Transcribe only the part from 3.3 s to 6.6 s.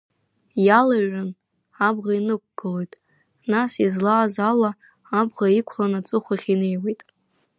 нас излааз ала абӷа иқәлан аҵыхәахь